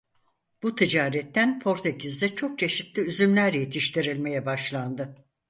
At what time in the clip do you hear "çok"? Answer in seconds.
2.35-2.59